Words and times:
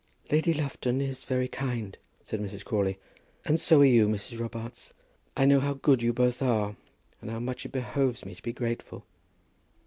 "Lady 0.31 0.51
Lufton 0.51 0.99
is 0.99 1.25
very 1.25 1.47
kind," 1.47 1.95
said 2.23 2.39
Mrs. 2.39 2.65
Crawley, 2.65 2.97
"and 3.45 3.59
so 3.59 3.81
are 3.81 3.85
you, 3.85 4.07
Mrs. 4.07 4.39
Robarts. 4.39 4.93
I 5.37 5.45
know 5.45 5.59
how 5.59 5.75
good 5.75 6.01
you 6.01 6.11
both 6.11 6.41
are, 6.41 6.69
and 7.21 7.29
for 7.29 7.33
how 7.33 7.39
much 7.39 7.67
it 7.67 7.71
behoves 7.71 8.25
me 8.25 8.33
to 8.33 8.41
be 8.41 8.51
grateful." 8.51 9.05